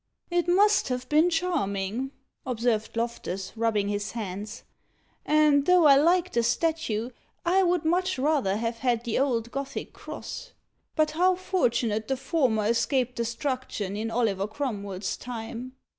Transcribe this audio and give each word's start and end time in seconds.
"It 0.31 0.47
must 0.47 0.87
have 0.87 1.07
been 1.09 1.29
charming," 1.29 2.09
observed 2.43 2.97
Loftus, 2.97 3.55
rubbing 3.55 3.87
his 3.87 4.13
hands; 4.13 4.63
"and, 5.27 5.67
though 5.67 5.85
I 5.85 5.95
like 5.95 6.31
the 6.33 6.41
statue, 6.41 7.11
I 7.45 7.61
would 7.61 7.85
much 7.85 8.17
rather 8.17 8.57
have 8.57 8.79
had 8.79 9.03
the 9.03 9.19
old 9.19 9.51
Gothic 9.51 9.93
cross. 9.93 10.53
But 10.95 11.11
how 11.11 11.35
fortunate 11.35 12.07
the 12.07 12.17
former 12.17 12.65
escaped 12.65 13.15
destruction 13.15 13.95
in 13.95 14.09
Oliver 14.09 14.47
Cromwell's 14.47 15.15
time!" 15.17 15.73